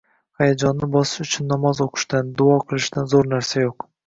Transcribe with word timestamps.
Hayajonni 0.43 0.87
bosish 0.95 1.19
uchun 1.27 1.49
namoz 1.51 1.83
o‘qishdan, 1.87 2.33
duo 2.41 2.57
qilishdan 2.73 3.13
zo‘r 3.15 3.31
narsa 3.37 3.65
yo‘q. 3.67 3.89